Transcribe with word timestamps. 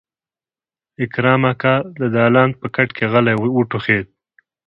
اکرم 1.03 1.41
اکا 1.51 1.75
د 1.99 2.01
دالان 2.15 2.49
په 2.59 2.67
کټ 2.75 2.89
کې 2.97 3.05
غلی 3.11 3.35
وټوخېد. 3.55 4.05